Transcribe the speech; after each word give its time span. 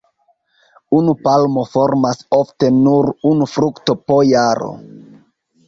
Unu 0.99 1.13
palmo 1.27 1.65
formas 1.73 2.23
ofte 2.39 2.71
nur 2.79 3.13
unu 3.35 3.49
frukto 3.55 3.99
po 4.09 4.21
jaro. 4.33 4.75